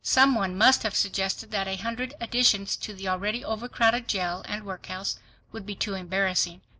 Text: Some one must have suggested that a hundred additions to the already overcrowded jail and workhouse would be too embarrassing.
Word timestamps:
Some 0.03 0.33
one 0.33 0.57
must 0.57 0.81
have 0.81 0.95
suggested 0.95 1.51
that 1.51 1.67
a 1.67 1.75
hundred 1.75 2.15
additions 2.19 2.75
to 2.77 2.91
the 2.95 3.07
already 3.07 3.45
overcrowded 3.45 4.07
jail 4.07 4.43
and 4.47 4.65
workhouse 4.65 5.19
would 5.51 5.63
be 5.67 5.75
too 5.75 5.93
embarrassing. 5.93 6.61